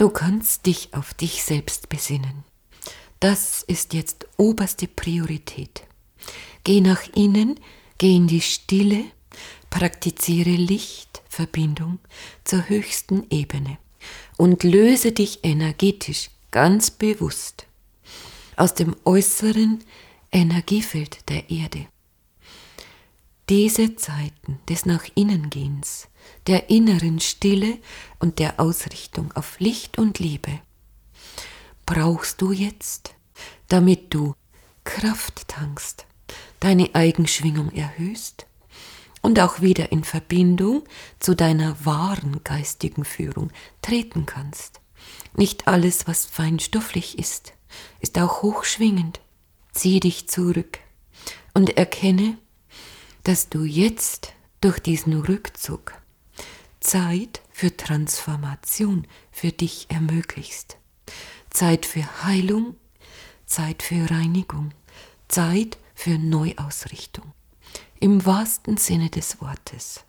Du 0.00 0.08
kannst 0.08 0.64
dich 0.64 0.94
auf 0.94 1.12
dich 1.12 1.42
selbst 1.44 1.90
besinnen. 1.90 2.44
Das 3.20 3.62
ist 3.62 3.92
jetzt 3.92 4.26
oberste 4.38 4.88
Priorität. 4.88 5.82
Geh 6.64 6.80
nach 6.80 7.02
innen, 7.14 7.60
geh 7.98 8.16
in 8.16 8.26
die 8.26 8.40
Stille, 8.40 9.04
praktiziere 9.68 10.56
Licht, 10.56 11.20
Verbindung 11.28 11.98
zur 12.44 12.70
höchsten 12.70 13.26
Ebene 13.28 13.76
und 14.38 14.64
löse 14.64 15.12
dich 15.12 15.40
energetisch 15.42 16.30
ganz 16.50 16.90
bewusst 16.90 17.66
aus 18.56 18.72
dem 18.72 18.96
äußeren 19.04 19.84
Energiefeld 20.32 21.28
der 21.28 21.50
Erde. 21.50 21.88
Diese 23.50 23.96
Zeiten 23.96 24.60
des 24.66 24.86
Nach 24.86 25.04
Innengehens, 25.14 26.08
der 26.46 26.70
inneren 26.70 27.20
Stille 27.20 27.78
und 28.18 28.38
der 28.38 28.60
Ausrichtung 28.60 29.32
auf 29.32 29.58
Licht 29.60 29.98
und 29.98 30.18
Liebe 30.18 30.60
brauchst 31.86 32.40
du 32.40 32.52
jetzt, 32.52 33.14
damit 33.68 34.14
du 34.14 34.34
Kraft 34.84 35.48
tankst, 35.48 36.06
deine 36.60 36.94
Eigenschwingung 36.94 37.72
erhöhst 37.72 38.46
und 39.22 39.40
auch 39.40 39.60
wieder 39.60 39.90
in 39.92 40.04
Verbindung 40.04 40.84
zu 41.18 41.34
deiner 41.34 41.84
wahren 41.84 42.42
geistigen 42.44 43.04
Führung 43.04 43.50
treten 43.82 44.24
kannst. 44.24 44.80
Nicht 45.34 45.68
alles, 45.68 46.06
was 46.06 46.26
feinstofflich 46.26 47.18
ist, 47.18 47.54
ist 48.00 48.18
auch 48.18 48.42
hochschwingend. 48.42 49.20
Zieh 49.72 50.00
dich 50.00 50.28
zurück 50.28 50.78
und 51.54 51.76
erkenne, 51.76 52.38
dass 53.24 53.48
du 53.48 53.64
jetzt 53.64 54.32
durch 54.60 54.78
diesen 54.78 55.20
Rückzug 55.20 55.92
Zeit 56.80 57.42
für 57.50 57.76
Transformation 57.76 59.06
für 59.30 59.52
dich 59.52 59.86
ermöglichst. 59.90 60.78
Zeit 61.50 61.86
für 61.86 62.24
Heilung, 62.24 62.76
Zeit 63.46 63.82
für 63.82 64.10
Reinigung, 64.10 64.72
Zeit 65.28 65.78
für 65.94 66.18
Neuausrichtung 66.18 67.32
im 68.00 68.24
wahrsten 68.24 68.78
Sinne 68.78 69.10
des 69.10 69.40
Wortes. 69.40 70.04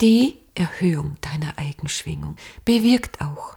Die 0.00 0.38
Erhöhung 0.54 1.16
deiner 1.22 1.56
Eigenschwingung 1.58 2.36
bewirkt 2.64 3.20
auch, 3.22 3.56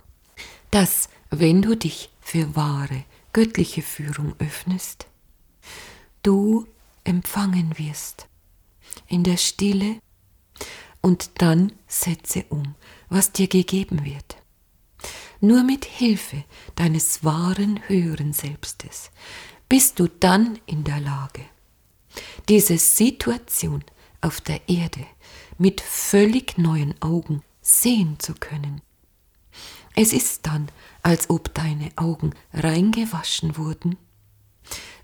dass, 0.71 1.09
wenn 1.29 1.61
du 1.61 1.75
dich 1.75 2.09
für 2.21 2.55
wahre 2.55 3.03
göttliche 3.33 3.81
Führung 3.81 4.35
öffnest, 4.39 5.07
du 6.23 6.65
empfangen 7.03 7.77
wirst 7.77 8.27
in 9.07 9.23
der 9.23 9.37
Stille 9.37 9.99
und 11.01 11.41
dann 11.41 11.71
setze 11.87 12.45
um, 12.49 12.75
was 13.09 13.31
dir 13.31 13.47
gegeben 13.47 14.05
wird. 14.05 14.37
Nur 15.41 15.63
mit 15.63 15.85
Hilfe 15.85 16.43
deines 16.75 17.23
wahren 17.23 17.79
höheren 17.87 18.33
Selbstes 18.33 19.11
bist 19.69 19.99
du 19.99 20.07
dann 20.07 20.59
in 20.65 20.83
der 20.83 20.99
Lage, 20.99 21.45
diese 22.49 22.77
Situation 22.77 23.83
auf 24.21 24.41
der 24.41 24.67
Erde 24.67 25.05
mit 25.57 25.79
völlig 25.79 26.57
neuen 26.57 26.99
Augen 27.01 27.43
sehen 27.61 28.19
zu 28.19 28.33
können. 28.33 28.81
Es 29.95 30.13
ist 30.13 30.45
dann, 30.45 30.69
als 31.03 31.29
ob 31.29 31.53
deine 31.53 31.91
Augen 31.95 32.33
reingewaschen 32.53 33.57
wurden, 33.57 33.97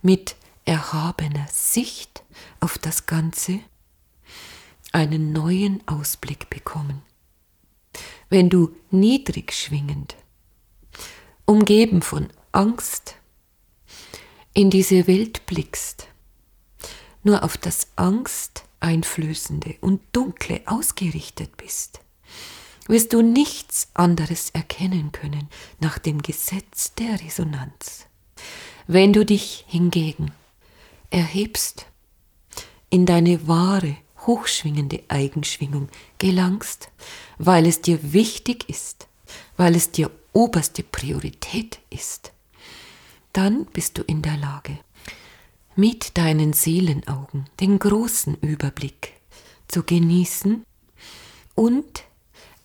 mit 0.02 0.36
erhabener 0.66 1.48
Sicht 1.52 2.24
auf 2.60 2.78
das 2.78 3.06
Ganze 3.06 3.60
einen 4.96 5.34
neuen 5.34 5.86
Ausblick 5.90 6.50
bekommen. 6.50 7.02
Wenn 8.30 8.50
du 8.50 8.74
niedrig 8.92 9.52
schwingend, 9.52 10.16
umgeben 11.44 12.02
von 12.02 12.30
Angst, 12.54 13.16
in 14.54 14.70
diese 14.70 15.06
Welt 15.06 15.46
blickst, 15.48 16.08
nur 17.24 17.44
auf 17.44 17.58
das 17.58 17.88
Angst 17.98 18.64
einflößende 18.80 19.76
und 19.82 20.02
dunkle 20.14 20.62
ausgerichtet 20.66 21.58
bist, 21.58 22.00
wirst 22.88 23.12
du 23.12 23.22
nichts 23.22 23.90
anderes 23.96 24.50
erkennen 24.52 25.12
können 25.12 25.50
nach 25.82 25.98
dem 25.98 26.22
Gesetz 26.22 26.94
der 26.96 27.20
Resonanz. 27.20 28.06
Wenn 28.88 29.12
du 29.12 29.26
dich 29.26 29.66
hingegen 29.68 30.32
erhebst, 31.10 31.86
in 32.90 33.06
deine 33.06 33.46
wahre, 33.46 33.98
hochschwingende 34.26 35.04
Eigenschwingung 35.08 35.90
gelangst, 36.18 36.90
weil 37.38 37.66
es 37.66 37.82
dir 37.82 38.14
wichtig 38.14 38.70
ist, 38.70 39.08
weil 39.58 39.76
es 39.76 39.92
dir 39.92 40.12
oberste 40.34 40.84
Priorität 40.84 41.80
ist, 41.90 42.32
dann 43.34 43.66
bist 43.66 43.98
du 43.98 44.04
in 44.04 44.22
der 44.22 44.38
Lage, 44.38 44.78
mit 45.76 46.18
deinen 46.18 46.54
Seelenaugen 46.54 47.46
den 47.60 47.80
großen 47.80 48.36
Überblick 48.36 49.14
zu 49.68 49.84
genießen 49.84 50.64
und 51.54 52.04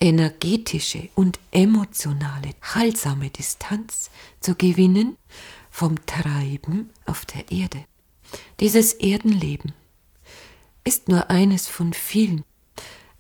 energetische 0.01 1.09
und 1.15 1.39
emotionale, 1.51 2.55
heilsame 2.75 3.31
Distanz 3.31 4.11
zu 4.41 4.55
gewinnen 4.55 5.17
vom 5.71 6.05
Treiben 6.07 6.91
auf 7.07 7.27
der 7.27 7.51
Erde. 7.51 7.85
Dieses 8.61 8.93
Erdenleben 8.95 9.75
ist 10.91 11.09
nur 11.09 11.31
eines 11.31 11.69
von 11.69 11.93
vielen, 11.93 12.43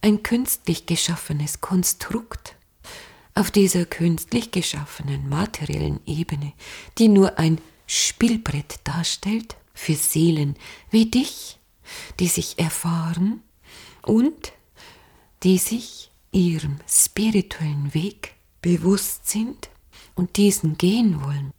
ein 0.01 0.25
künstlich 0.25 0.87
geschaffenes 0.87 1.61
Konstrukt 1.61 2.57
auf 3.37 3.53
dieser 3.53 3.85
künstlich 3.85 4.51
geschaffenen 4.51 5.29
materiellen 5.29 6.01
Ebene, 6.05 6.53
die 6.99 7.07
nur 7.07 7.39
ein 7.39 7.61
Spielbrett 7.87 8.81
darstellt 8.83 9.55
für 9.73 9.95
Seelen 9.95 10.57
wie 10.91 11.07
dich, 11.07 11.61
die 12.19 12.27
sich 12.27 12.59
erfahren 12.59 13.41
und 14.03 14.53
die 15.45 15.59
sich 15.59 16.11
ihrem 16.33 16.81
spirituellen 16.89 17.95
Weg 17.95 18.35
bewusst 18.63 19.29
sind 19.29 19.71
und 20.17 20.39
diesen 20.39 20.77
gehen 20.77 21.23
wollen, 21.23 21.53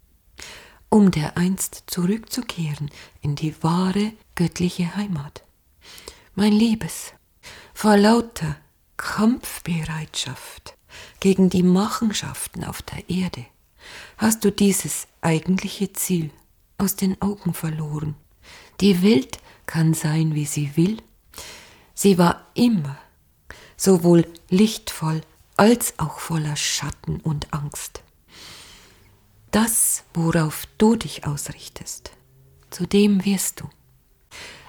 um 0.89 1.09
dereinst 1.09 1.85
zurückzukehren 1.87 2.91
in 3.21 3.35
die 3.37 3.55
wahre 3.63 4.11
göttliche 4.35 4.93
Heimat. 4.97 5.45
Mein 6.35 6.53
Liebes, 6.53 7.13
vor 7.73 7.97
lauter 7.97 8.57
Kampfbereitschaft 8.97 10.75
gegen 11.19 11.49
die 11.49 11.63
Machenschaften 11.63 12.63
auf 12.63 12.81
der 12.81 13.09
Erde 13.09 13.45
hast 14.17 14.45
du 14.45 14.51
dieses 14.51 15.07
eigentliche 15.21 15.91
Ziel 15.93 16.31
aus 16.77 16.95
den 16.95 17.21
Augen 17.21 17.53
verloren. 17.53 18.15
Die 18.79 19.01
Welt 19.01 19.39
kann 19.65 19.93
sein, 19.93 20.35
wie 20.35 20.45
sie 20.45 20.75
will. 20.75 21.01
Sie 21.93 22.17
war 22.17 22.47
immer 22.53 22.97
sowohl 23.77 24.27
lichtvoll 24.49 25.21
als 25.57 25.97
auch 25.97 26.19
voller 26.19 26.55
Schatten 26.55 27.19
und 27.19 27.53
Angst. 27.53 28.03
Das, 29.51 30.03
worauf 30.13 30.65
du 30.77 30.95
dich 30.95 31.25
ausrichtest, 31.25 32.11
zu 32.69 32.85
dem 32.85 33.25
wirst 33.25 33.61
du. 33.61 33.69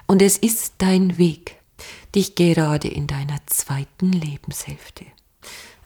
Und 0.07 0.21
es 0.21 0.37
ist 0.37 0.75
dein 0.77 1.17
Weg, 1.17 1.59
dich 2.13 2.35
gerade 2.35 2.87
in 2.87 3.07
deiner 3.07 3.39
zweiten 3.47 4.11
Lebenshälfte 4.11 5.05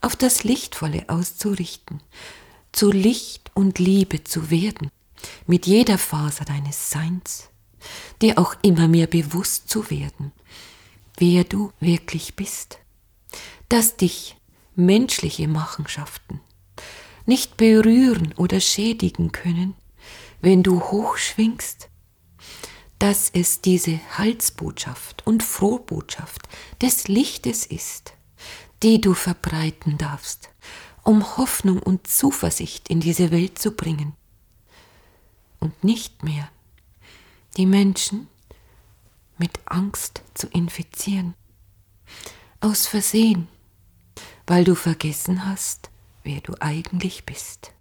auf 0.01 0.15
das 0.15 0.43
Lichtvolle 0.43 1.05
auszurichten, 1.07 2.01
zu 2.71 2.91
Licht 2.91 3.51
und 3.55 3.79
Liebe 3.79 4.23
zu 4.23 4.49
werden, 4.49 4.91
mit 5.47 5.65
jeder 5.65 5.97
Faser 5.97 6.45
deines 6.45 6.91
Seins, 6.91 7.49
dir 8.21 8.37
auch 8.37 8.55
immer 8.61 8.87
mehr 8.87 9.07
bewusst 9.07 9.69
zu 9.69 9.89
werden, 9.89 10.31
wer 11.17 11.43
du 11.43 11.71
wirklich 11.79 12.35
bist, 12.35 12.77
dass 13.69 13.97
dich 13.97 14.37
menschliche 14.75 15.47
Machenschaften 15.47 16.39
nicht 17.25 17.57
berühren 17.57 18.33
oder 18.37 18.61
schädigen 18.61 19.31
können, 19.31 19.75
wenn 20.39 20.63
du 20.63 20.79
hochschwingst, 20.79 21.89
dass 22.99 23.29
es 23.29 23.61
diese 23.61 23.99
Halsbotschaft 24.17 25.25
und 25.25 25.43
Frohbotschaft 25.43 26.47
des 26.81 27.07
Lichtes 27.07 27.65
ist, 27.65 28.13
die 28.83 29.01
du 29.01 29.13
verbreiten 29.13 29.97
darfst, 29.97 30.49
um 31.03 31.37
Hoffnung 31.37 31.79
und 31.79 32.07
Zuversicht 32.07 32.89
in 32.89 32.99
diese 32.99 33.31
Welt 33.31 33.59
zu 33.59 33.71
bringen. 33.71 34.13
Und 35.59 35.83
nicht 35.83 36.23
mehr 36.23 36.49
die 37.55 37.65
Menschen 37.65 38.27
mit 39.37 39.59
Angst 39.65 40.21
zu 40.33 40.47
infizieren. 40.47 41.33
Aus 42.59 42.87
Versehen, 42.87 43.47
weil 44.45 44.63
du 44.63 44.75
vergessen 44.75 45.45
hast, 45.45 45.89
wer 46.23 46.41
du 46.41 46.55
eigentlich 46.59 47.25
bist. 47.25 47.73